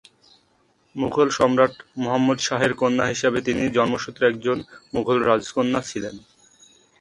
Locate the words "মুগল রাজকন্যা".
4.93-5.81